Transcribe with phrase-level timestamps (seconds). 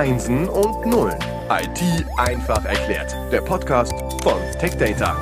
[0.00, 1.18] Einsen und Nullen.
[1.50, 3.14] IT einfach erklärt.
[3.30, 3.92] Der Podcast
[4.22, 5.14] von TechData.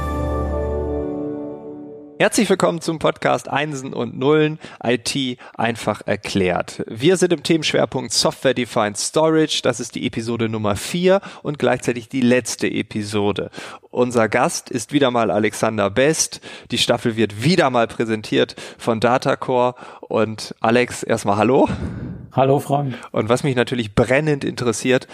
[2.21, 6.85] Herzlich willkommen zum Podcast Einsen und Nullen IT einfach erklärt.
[6.87, 9.63] Wir sind im Themenschwerpunkt Software Defined Storage.
[9.65, 13.51] Das ist die Episode Nummer vier und gleichzeitig die letzte Episode.
[13.91, 16.41] Unser Gast ist wieder mal Alexander Best.
[16.71, 21.69] Die Staffel wird wieder mal präsentiert von Datacore und Alex, erstmal hallo.
[22.33, 22.95] Hallo Frank.
[23.13, 25.09] Und was mich natürlich brennend interessiert,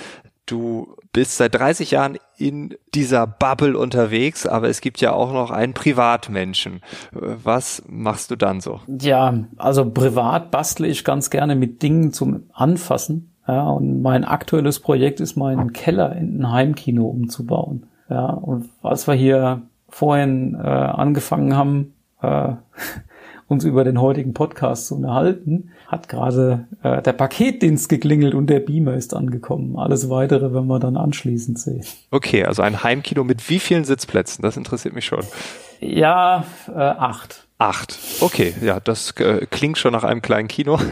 [0.46, 5.50] du bist seit 30 Jahren in dieser Bubble unterwegs, aber es gibt ja auch noch
[5.50, 6.80] einen Privatmenschen.
[7.12, 8.80] Was machst du dann so?
[8.86, 13.30] Ja, also privat bastle ich ganz gerne mit Dingen zum Anfassen.
[13.46, 17.86] Ja, und mein aktuelles Projekt ist, meinen Keller in ein Heimkino umzubauen.
[18.08, 22.54] Ja, und als wir hier vorhin äh, angefangen haben, äh,
[23.48, 28.60] uns über den heutigen Podcast zu unterhalten, hat gerade äh, der Paketdienst geklingelt und der
[28.60, 29.76] Beamer ist angekommen.
[29.78, 31.84] Alles weitere werden wir dann anschließend sehen.
[32.10, 34.42] Okay, also ein Heimkino mit wie vielen Sitzplätzen?
[34.42, 35.24] Das interessiert mich schon.
[35.84, 37.44] Ja, äh, acht.
[37.56, 37.96] Acht.
[38.20, 40.78] Okay, ja, das äh, klingt schon nach einem kleinen Kino.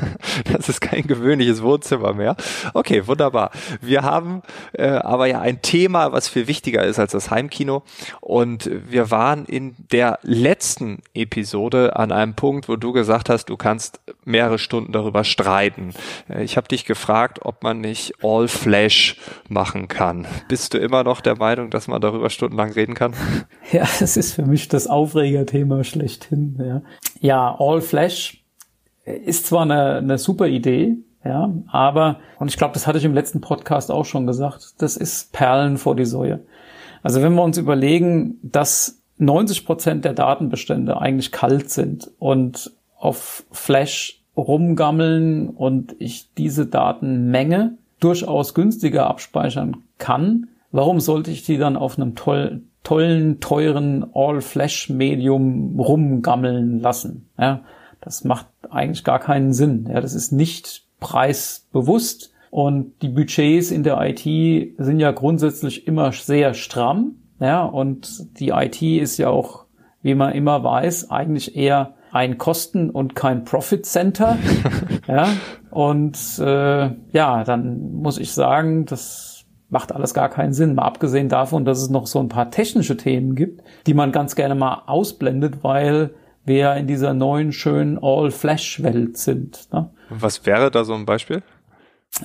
[0.51, 2.37] Das ist kein gewöhnliches Wohnzimmer mehr.
[2.73, 3.51] Okay, wunderbar.
[3.81, 7.83] Wir haben äh, aber ja ein Thema, was viel wichtiger ist als das Heimkino.
[8.21, 13.57] Und wir waren in der letzten Episode an einem Punkt, wo du gesagt hast, du
[13.57, 15.95] kannst mehrere Stunden darüber streiten.
[16.29, 19.17] Äh, ich habe dich gefragt, ob man nicht All Flash
[19.49, 20.27] machen kann.
[20.49, 23.15] Bist du immer noch der Meinung, dass man darüber stundenlang reden kann?
[23.71, 26.57] Ja, das ist für mich das Aufregerthema schlechthin.
[26.59, 26.83] Ja,
[27.21, 28.45] ja All Flash
[29.05, 33.15] ist zwar eine, eine super Idee, ja, aber, und ich glaube, das hatte ich im
[33.15, 36.41] letzten Podcast auch schon gesagt, das ist Perlen vor die Säue.
[37.03, 43.45] Also wenn wir uns überlegen, dass 90 Prozent der Datenbestände eigentlich kalt sind und auf
[43.53, 51.77] Flash rumgammeln und ich diese Datenmenge durchaus günstiger abspeichern kann, warum sollte ich die dann
[51.77, 57.29] auf einem toll, tollen, teuren All-Flash-Medium rumgammeln lassen.
[57.39, 57.63] Ja,
[58.01, 59.89] das macht eigentlich gar keinen Sinn.
[59.89, 66.13] Ja, das ist nicht preisbewusst und die Budgets in der IT sind ja grundsätzlich immer
[66.13, 67.17] sehr stramm.
[67.41, 69.65] Ja, und die IT ist ja auch,
[70.03, 74.37] wie man immer weiß, eigentlich eher ein Kosten- und kein Profit-Center.
[75.09, 75.29] ja,
[75.71, 79.32] und äh, ja, dann muss ich sagen, dass
[79.73, 80.75] macht alles gar keinen Sinn.
[80.75, 84.37] Mal abgesehen davon, dass es noch so ein paar technische Themen gibt, die man ganz
[84.37, 86.11] gerne mal ausblendet, weil
[86.45, 89.73] wir in dieser neuen schönen All-Flash-Welt sind.
[89.73, 89.91] Ne?
[90.11, 91.43] Was wäre da so ein Beispiel?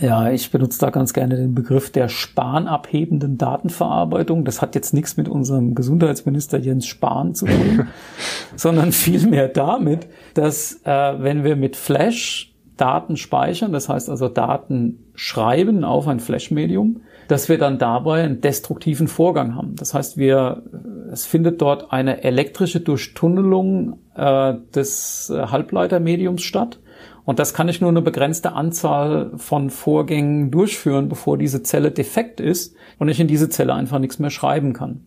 [0.01, 4.43] Ja, ich benutze da ganz gerne den Begriff der spanabhebenden Datenverarbeitung.
[4.43, 7.87] Das hat jetzt nichts mit unserem Gesundheitsminister Jens Spahn zu tun,
[8.57, 14.99] sondern vielmehr damit, dass äh, wenn wir mit Flash Daten speichern, das heißt also Daten
[15.15, 19.75] schreiben auf ein Flash-Medium, dass wir dann dabei einen destruktiven Vorgang haben.
[19.75, 20.63] Das heißt, wir,
[21.11, 26.79] es findet dort eine elektrische Durchtunnelung äh, des äh, Halbleitermediums statt.
[27.25, 32.39] Und das kann ich nur eine begrenzte Anzahl von Vorgängen durchführen, bevor diese Zelle defekt
[32.39, 35.01] ist und ich in diese Zelle einfach nichts mehr schreiben kann.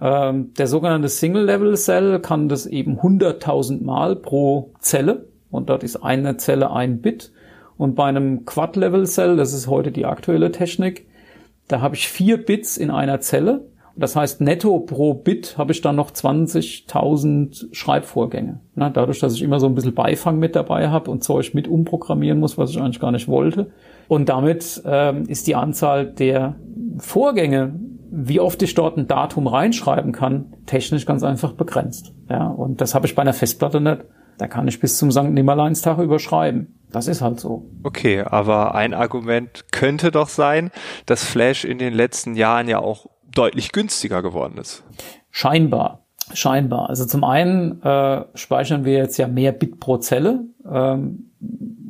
[0.00, 6.38] Ähm, der sogenannte Single-Level-Cell kann das eben 100.000 Mal pro Zelle und dort ist eine
[6.38, 7.32] Zelle ein Bit.
[7.76, 11.06] Und bei einem Quad-Level-Cell, das ist heute die aktuelle Technik,
[11.68, 13.68] da habe ich vier Bits in einer Zelle.
[13.98, 18.60] Das heißt, netto pro Bit habe ich dann noch 20.000 Schreibvorgänge.
[18.74, 22.38] Dadurch, dass ich immer so ein bisschen Beifang mit dabei habe und Zeug mit umprogrammieren
[22.38, 23.70] muss, was ich eigentlich gar nicht wollte.
[24.06, 26.56] Und damit ähm, ist die Anzahl der
[26.98, 27.74] Vorgänge,
[28.10, 32.12] wie oft ich dort ein Datum reinschreiben kann, technisch ganz einfach begrenzt.
[32.28, 34.04] Ja, und das habe ich bei einer Festplatte nicht.
[34.38, 35.30] Da kann ich bis zum St.
[35.30, 36.75] Nimmerleinstag überschreiben.
[36.92, 37.66] Das ist halt so.
[37.82, 40.70] Okay, aber ein Argument könnte doch sein,
[41.06, 44.84] dass Flash in den letzten Jahren ja auch deutlich günstiger geworden ist.
[45.30, 46.02] Scheinbar.
[46.32, 46.88] Scheinbar.
[46.88, 51.30] Also zum einen äh, speichern wir jetzt ja mehr Bit pro Zelle ähm,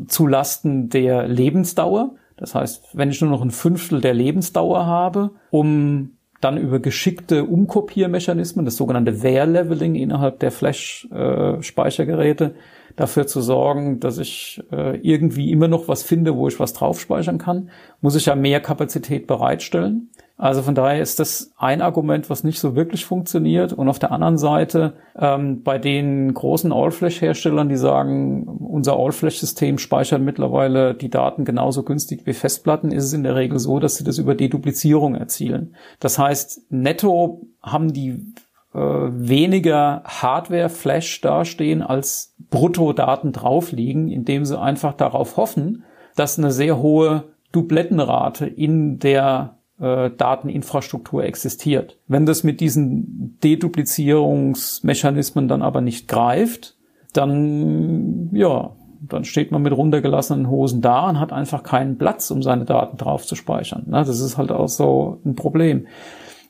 [0.08, 2.14] zu Lasten der Lebensdauer.
[2.36, 7.44] Das heißt, wenn ich nur noch ein Fünftel der Lebensdauer habe, um dann über geschickte
[7.44, 12.54] Umkopiermechanismen, das sogenannte Wear-Leveling innerhalb der Flash-Speichergeräte,
[12.96, 17.00] dafür zu sorgen, dass ich äh, irgendwie immer noch was finde, wo ich was drauf
[17.00, 20.10] speichern kann, muss ich ja mehr Kapazität bereitstellen.
[20.38, 23.72] Also von daher ist das ein Argument, was nicht so wirklich funktioniert.
[23.72, 30.20] Und auf der anderen Seite ähm, bei den großen All-Flash-Herstellern, die sagen, unser All-Flash-System speichert
[30.20, 34.04] mittlerweile die Daten genauso günstig wie Festplatten, ist es in der Regel so, dass sie
[34.04, 35.74] das über Deduplizierung erzielen.
[36.00, 38.34] Das heißt, netto haben die
[38.74, 45.84] äh, weniger Hardware-Flash dastehen, als Brutto-Daten drauf indem sie einfach darauf hoffen,
[46.14, 51.96] dass eine sehr hohe Dublettenrate in der äh, Dateninfrastruktur existiert.
[52.08, 56.76] Wenn das mit diesen Deduplizierungsmechanismen dann aber nicht greift,
[57.12, 62.42] dann, ja, dann steht man mit runtergelassenen Hosen da und hat einfach keinen Platz, um
[62.42, 63.84] seine Daten drauf zu speichern.
[63.88, 65.86] Das ist halt auch so ein Problem.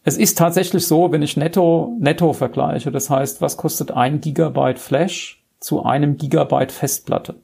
[0.05, 4.79] Es ist tatsächlich so, wenn ich netto, netto vergleiche, das heißt, was kostet ein Gigabyte
[4.79, 7.35] Flash zu einem Gigabyte Festplatte?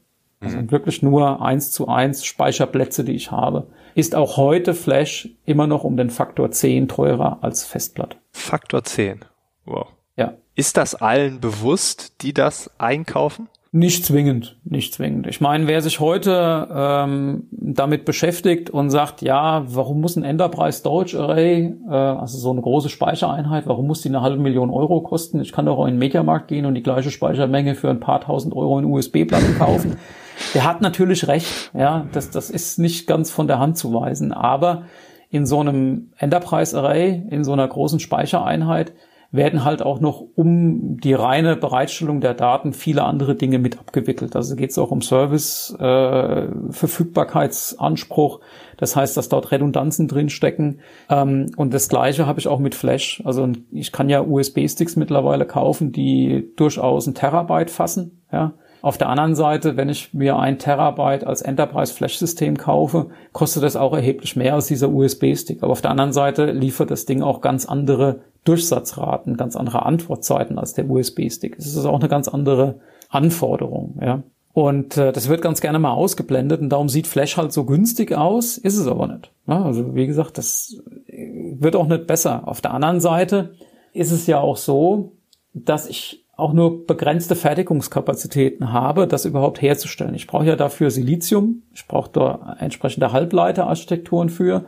[0.43, 0.71] Also mhm.
[0.71, 3.69] wirklich nur eins zu eins Speicherplätze, die ich habe.
[3.95, 8.17] Ist auch heute Flash immer noch um den Faktor 10 teurer als Festplatte.
[8.33, 9.25] Faktor 10.
[9.65, 9.89] Wow.
[10.17, 10.35] Ja.
[10.55, 13.49] Ist das allen bewusst, die das einkaufen?
[13.75, 15.27] Nicht zwingend, nicht zwingend.
[15.27, 20.81] Ich meine, wer sich heute ähm, damit beschäftigt und sagt, ja, warum muss ein Enterprise
[20.81, 25.01] Storage Array, äh, also so eine große Speichereinheit, warum muss die eine halbe Million Euro
[25.01, 25.41] kosten?
[25.41, 28.21] Ich kann doch auch in den Mediamarkt gehen und die gleiche Speichermenge für ein paar
[28.21, 29.97] tausend Euro in USB-Platten kaufen.
[30.55, 34.33] Der hat natürlich recht, ja, das, das ist nicht ganz von der Hand zu weisen,
[34.33, 34.85] aber
[35.31, 38.93] in so einem Enterprise Array, in so einer großen Speichereinheit,
[39.33, 44.37] werden halt auch noch um die reine Bereitstellung der Daten viele andere Dinge mit abgewickelt.
[44.37, 48.41] Also geht es auch um Service, äh, Verfügbarkeitsanspruch.
[48.77, 50.81] Das heißt, dass dort Redundanzen drinstecken.
[51.09, 53.23] Ähm, und das Gleiche habe ich auch mit Flash.
[53.25, 58.23] Also ich kann ja USB-Sticks mittlerweile kaufen, die durchaus ein Terabyte fassen.
[58.31, 58.53] Ja.
[58.83, 63.63] Auf der anderen Seite, wenn ich mir ein Terabyte als Enterprise Flash System kaufe, kostet
[63.63, 65.63] das auch erheblich mehr als dieser USB-Stick.
[65.63, 70.59] Aber auf der anderen Seite liefert das Ding auch ganz andere Durchsatzraten, ganz andere Antwortzeiten
[70.59, 71.57] als der USB-Stick.
[71.57, 74.25] Es ist auch eine ganz andere Anforderung, ja.
[74.53, 78.13] Und äh, das wird ganz gerne mal ausgeblendet und darum sieht Flash halt so günstig
[78.13, 79.31] aus, ist es aber nicht.
[79.47, 80.77] Ja, also wie gesagt, das
[81.07, 82.47] wird auch nicht besser.
[82.47, 83.55] Auf der anderen Seite
[83.95, 85.13] ist es ja auch so,
[85.55, 90.15] dass ich auch nur begrenzte Fertigungskapazitäten habe, das überhaupt herzustellen.
[90.15, 94.65] Ich brauche ja dafür Silizium, ich brauche da entsprechende Halbleiterarchitekturen für.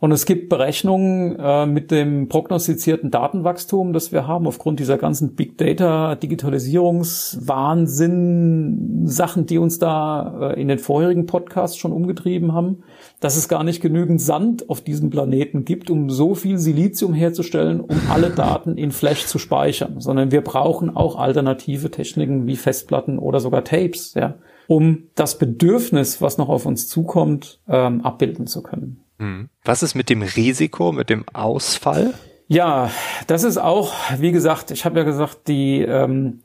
[0.00, 5.34] Und es gibt Berechnungen äh, mit dem prognostizierten Datenwachstum, das wir haben, aufgrund dieser ganzen
[5.34, 12.82] Big Data, Digitalisierungswahnsinn, Sachen, die uns da äh, in den vorherigen Podcasts schon umgetrieben haben,
[13.20, 17.80] dass es gar nicht genügend Sand auf diesem Planeten gibt, um so viel Silizium herzustellen,
[17.80, 23.18] um alle Daten in Flash zu speichern, sondern wir brauchen auch alternative Techniken wie Festplatten
[23.18, 24.36] oder sogar Tapes, ja,
[24.66, 29.04] um das Bedürfnis, was noch auf uns zukommt, ähm, abbilden zu können.
[29.18, 29.50] Mhm.
[29.64, 32.14] Was ist mit dem Risiko, mit dem Ausfall?
[32.48, 32.90] Ja,
[33.26, 36.42] das ist auch, wie gesagt, ich habe ja gesagt, die, ähm,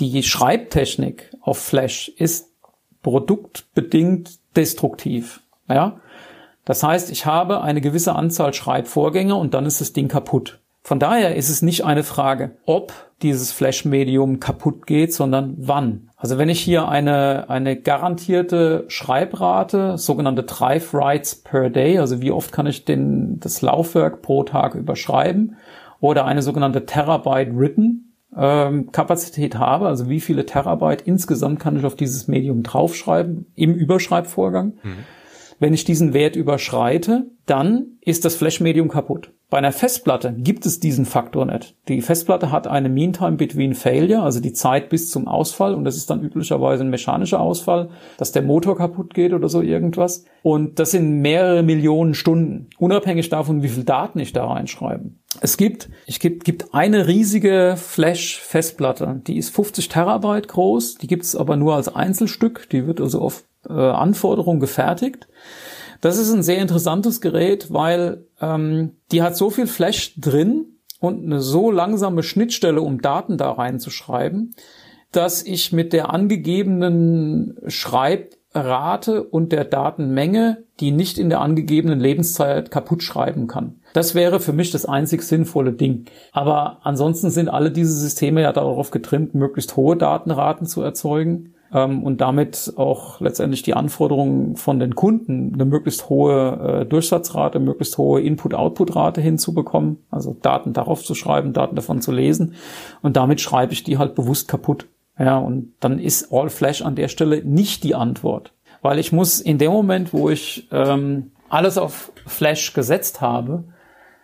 [0.00, 2.50] die Schreibtechnik auf Flash ist
[3.02, 5.40] produktbedingt destruktiv.
[5.70, 6.00] Ja?
[6.64, 10.60] Das heißt, ich habe eine gewisse Anzahl Schreibvorgänge und dann ist das Ding kaputt.
[10.82, 16.10] Von daher ist es nicht eine Frage, ob dieses Flash-Medium kaputt geht, sondern wann.
[16.16, 22.30] Also wenn ich hier eine, eine garantierte Schreibrate, sogenannte Drive Writes per Day, also wie
[22.30, 25.56] oft kann ich den, das Laufwerk pro Tag überschreiben,
[26.00, 31.84] oder eine sogenannte Terabyte Written ähm, Kapazität habe, also wie viele Terabyte insgesamt kann ich
[31.84, 34.74] auf dieses Medium draufschreiben im Überschreibvorgang.
[34.82, 35.04] Mhm.
[35.60, 39.30] Wenn ich diesen Wert überschreite, dann ist das Flash-Medium kaputt.
[39.50, 41.76] Bei einer Festplatte gibt es diesen Faktor nicht.
[41.88, 45.98] Die Festplatte hat eine Meantime Between Failure, also die Zeit bis zum Ausfall, und das
[45.98, 50.24] ist dann üblicherweise ein mechanischer Ausfall, dass der Motor kaputt geht oder so irgendwas.
[50.42, 55.10] Und das sind mehrere Millionen Stunden, unabhängig davon, wie viel Daten ich da reinschreibe.
[55.42, 61.24] Es gibt, ich gibt, gibt eine riesige Flash-Festplatte, die ist 50 Terabyte groß, die gibt
[61.24, 65.28] es aber nur als Einzelstück, die wird also auf äh, Anforderung gefertigt.
[66.00, 71.24] Das ist ein sehr interessantes Gerät, weil ähm, die hat so viel Flash drin und
[71.24, 74.54] eine so langsame Schnittstelle, um Daten da reinzuschreiben,
[75.12, 82.70] dass ich mit der angegebenen Schreibrate und der Datenmenge die nicht in der angegebenen Lebenszeit
[82.70, 83.80] kaputt schreiben kann.
[83.92, 86.06] Das wäre für mich das einzig sinnvolle Ding.
[86.32, 92.02] Aber ansonsten sind alle diese Systeme ja darauf getrimmt, möglichst hohe Datenraten zu erzeugen ähm,
[92.02, 97.98] und damit auch letztendlich die Anforderungen von den Kunden, eine möglichst hohe äh, Durchsatzrate, möglichst
[97.98, 102.54] hohe Input-Output-Rate hinzubekommen, also Daten darauf zu schreiben, Daten davon zu lesen.
[103.02, 104.86] Und damit schreibe ich die halt bewusst kaputt.
[105.18, 108.52] Ja, und dann ist All Flash an der Stelle nicht die Antwort.
[108.82, 113.64] Weil ich muss in dem Moment, wo ich ähm, alles auf Flash gesetzt habe,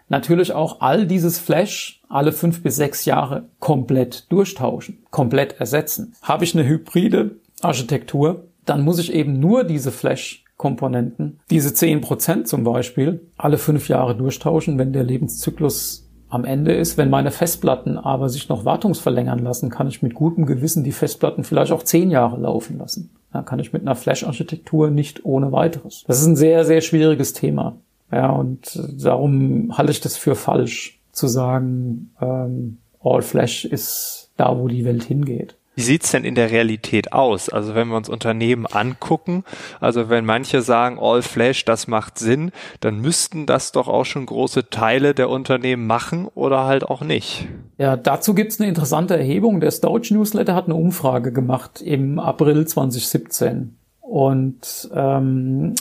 [0.08, 6.14] natürlich auch all dieses Flash alle fünf bis sechs Jahre komplett durchtauschen, komplett ersetzen.
[6.22, 12.00] Habe ich eine hybride Architektur, dann muss ich eben nur diese Flash Komponenten, diese zehn
[12.00, 16.96] Prozent zum Beispiel, alle fünf Jahre durchtauschen, wenn der Lebenszyklus am Ende ist.
[16.96, 21.44] Wenn meine Festplatten aber sich noch wartungsverlängern lassen, kann ich mit gutem Gewissen die Festplatten
[21.44, 23.10] vielleicht auch zehn Jahre laufen lassen.
[23.32, 26.04] Da kann ich mit einer Flash-Architektur nicht ohne weiteres.
[26.06, 27.78] Das ist ein sehr, sehr schwieriges Thema.
[28.12, 34.58] Ja, und darum halte ich das für falsch, zu sagen, ähm, All Flash ist da,
[34.58, 35.56] wo die Welt hingeht.
[35.76, 37.50] Wie sieht's denn in der Realität aus?
[37.50, 39.44] Also wenn wir uns Unternehmen angucken,
[39.78, 44.24] also wenn manche sagen, All Flash, das macht Sinn, dann müssten das doch auch schon
[44.24, 47.46] große Teile der Unternehmen machen oder halt auch nicht.
[47.76, 49.60] Ja, dazu gibt's eine interessante Erhebung.
[49.60, 53.76] Der Stouch Newsletter hat eine Umfrage gemacht im April 2017.
[54.00, 55.74] Und ähm,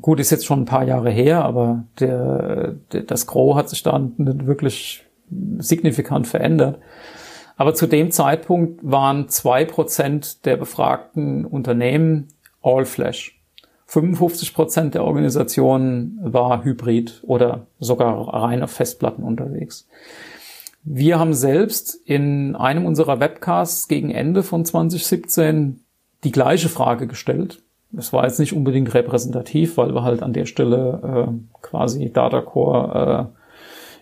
[0.00, 3.82] gut, ist jetzt schon ein paar Jahre her, aber der, der, das Gros hat sich
[3.82, 5.04] da nicht wirklich
[5.58, 6.78] signifikant verändert.
[7.56, 12.28] Aber zu dem Zeitpunkt waren zwei Prozent der befragten Unternehmen
[12.62, 13.40] All Flash.
[13.86, 19.88] 55 Prozent der Organisationen war Hybrid oder sogar rein auf Festplatten unterwegs.
[20.82, 25.80] Wir haben selbst in einem unserer Webcasts gegen Ende von 2017
[26.24, 27.62] die gleiche Frage gestellt.
[27.96, 33.32] Es war jetzt nicht unbedingt repräsentativ, weil wir halt an der Stelle äh, quasi Datacore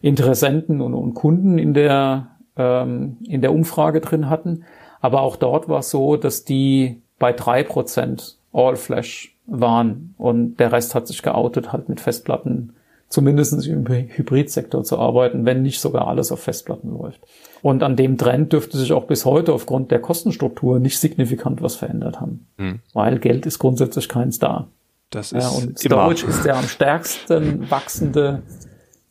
[0.02, 4.64] äh, Interessenten und, und Kunden in der ähm, in der Umfrage drin hatten.
[5.00, 10.56] Aber auch dort war es so, dass die bei drei Prozent All Flash waren und
[10.56, 12.74] der Rest hat sich geoutet, halt mit Festplatten
[13.14, 17.20] zumindest im Hybridsektor zu arbeiten, wenn nicht sogar alles auf Festplatten läuft.
[17.62, 21.76] Und an dem Trend dürfte sich auch bis heute aufgrund der Kostenstruktur nicht signifikant was
[21.76, 22.80] verändert haben, hm.
[22.92, 24.66] weil Geld ist grundsätzlich keins da.
[25.10, 28.42] Das ist ja, und Storage ist der am stärksten wachsende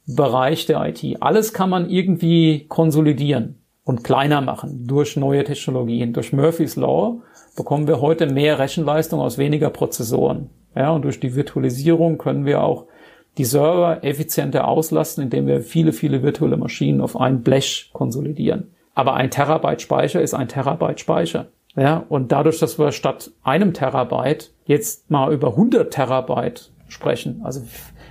[0.05, 1.21] Bereich der IT.
[1.21, 6.11] Alles kann man irgendwie konsolidieren und kleiner machen durch neue Technologien.
[6.11, 7.21] Durch Murphy's Law
[7.55, 10.49] bekommen wir heute mehr Rechenleistung aus weniger Prozessoren.
[10.75, 12.87] Ja, und durch die Virtualisierung können wir auch
[13.37, 18.71] die Server effizienter auslasten, indem wir viele, viele virtuelle Maschinen auf ein Blech konsolidieren.
[18.95, 21.47] Aber ein Terabyte Speicher ist ein Terabyte Speicher.
[21.75, 27.61] Ja, und dadurch, dass wir statt einem Terabyte jetzt mal über 100 Terabyte sprechen, also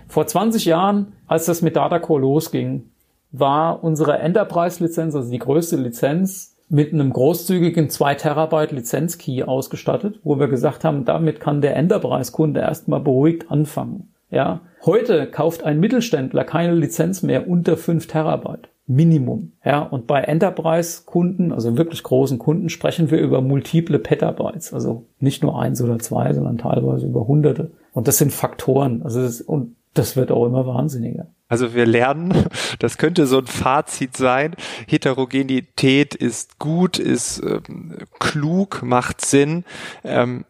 [0.08, 2.90] vor 20 Jahren, als das mit Datacore losging,
[3.30, 10.40] war unsere Enterprise-Lizenz, also die größte Lizenz, mit einem großzügigen 2 Terabyte Lizenz-Key ausgestattet, wo
[10.40, 14.11] wir gesagt haben, damit kann der Enterprise-Kunde erstmal beruhigt anfangen.
[14.32, 14.62] Ja.
[14.84, 18.68] Heute kauft ein Mittelständler keine Lizenz mehr unter 5 Terabyte.
[18.88, 19.52] Minimum.
[19.64, 24.74] Ja, und bei Enterprise-Kunden, also wirklich großen Kunden, sprechen wir über multiple Petabytes.
[24.74, 27.70] Also nicht nur eins oder zwei, sondern teilweise über hunderte.
[27.92, 29.02] Und das sind Faktoren.
[29.02, 31.28] Also das, und das wird auch immer wahnsinniger.
[31.48, 32.32] Also wir lernen,
[32.80, 34.56] das könnte so ein Fazit sein.
[34.88, 39.64] Heterogenität ist gut, ist ähm, klug, macht Sinn.
[40.02, 40.44] Ähm,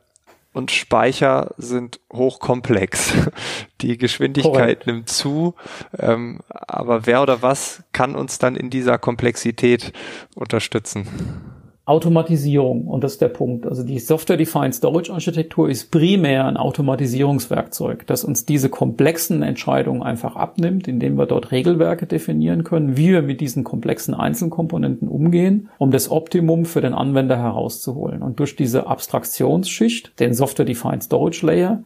[0.53, 3.13] und Speicher sind hochkomplex.
[3.81, 4.87] Die Geschwindigkeit Korrekt.
[4.87, 5.55] nimmt zu,
[5.99, 9.93] ähm, aber wer oder was kann uns dann in dieser Komplexität
[10.35, 11.52] unterstützen?
[11.85, 13.67] Automatisierung, und das ist der Punkt.
[13.67, 20.37] Also die Software-Defined Storage Architektur ist primär ein Automatisierungswerkzeug, das uns diese komplexen Entscheidungen einfach
[20.37, 25.91] abnimmt, indem wir dort Regelwerke definieren können, wie wir mit diesen komplexen Einzelkomponenten umgehen, um
[25.91, 28.23] das Optimum für den Anwender herauszuholen.
[28.23, 31.83] Und durch diese Abstraktionsschicht, den Software-Defined Storage Layer,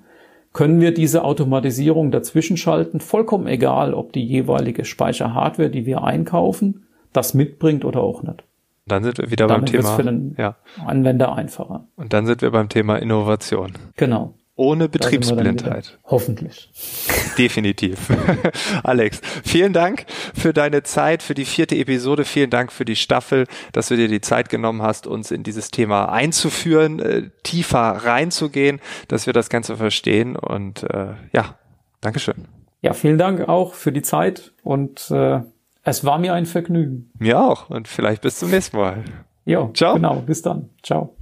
[0.52, 6.86] können wir diese Automatisierung dazwischen schalten, vollkommen egal, ob die jeweilige Speicherhardware, die wir einkaufen,
[7.14, 8.45] das mitbringt oder auch nicht.
[8.86, 9.96] Dann sind wir wieder Damit beim Thema.
[9.96, 10.56] Für den ja.
[10.84, 11.88] Anwender einfacher.
[11.96, 13.72] Und dann sind wir beim Thema Innovation.
[13.96, 14.34] Genau.
[14.58, 15.98] Ohne Betriebsblindheit.
[16.04, 16.70] Hoffentlich.
[17.38, 18.08] Definitiv.
[18.84, 22.24] Alex, vielen Dank für deine Zeit, für die vierte Episode.
[22.24, 25.70] Vielen Dank für die Staffel, dass du dir die Zeit genommen hast, uns in dieses
[25.70, 30.36] Thema einzuführen, äh, tiefer reinzugehen, dass wir das Ganze verstehen.
[30.36, 31.56] Und äh, ja,
[32.00, 32.46] Dankeschön.
[32.82, 35.40] Ja, vielen Dank auch für die Zeit und äh,
[35.86, 37.10] es war mir ein Vergnügen.
[37.18, 37.70] Mir auch.
[37.70, 39.04] Und vielleicht bis zum nächsten Mal.
[39.44, 39.94] Ja, Ciao.
[39.94, 40.16] Genau.
[40.16, 40.70] Bis dann.
[40.82, 41.16] Ciao.